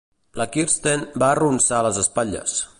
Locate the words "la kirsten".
0.41-1.05